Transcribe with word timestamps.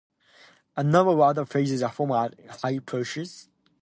A 0.75 0.83
number 0.83 1.11
of 1.11 1.19
other 1.19 1.45
phases 1.45 1.83
are 1.83 1.91
formed 1.91 2.13
at 2.13 2.61
high 2.61 2.79
pressures. 2.79 3.49